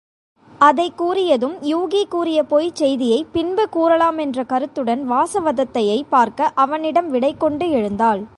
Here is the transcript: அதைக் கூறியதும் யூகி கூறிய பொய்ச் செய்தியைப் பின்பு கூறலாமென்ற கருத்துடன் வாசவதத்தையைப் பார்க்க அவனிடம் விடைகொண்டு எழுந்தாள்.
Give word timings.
அதைக் 0.59 1.03
கூறியதும் 1.03 1.55
யூகி 1.61 2.03
கூறிய 2.09 2.43
பொய்ச் 2.43 2.75
செய்தியைப் 2.75 3.33
பின்பு 3.33 3.67
கூறலாமென்ற 3.71 4.45
கருத்துடன் 4.45 5.11
வாசவதத்தையைப் 5.11 6.07
பார்க்க 6.09 6.51
அவனிடம் 6.55 7.09
விடைகொண்டு 7.09 7.69
எழுந்தாள். 7.69 8.25